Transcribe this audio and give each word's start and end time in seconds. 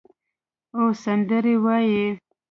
او 0.77 0.85
سندرې 1.03 1.53
وایې 1.63 2.05